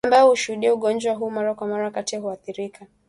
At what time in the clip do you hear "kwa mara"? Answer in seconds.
1.55-1.91